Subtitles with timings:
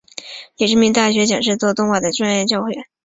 [0.57, 2.87] 也是名大学讲师做动画专业教学。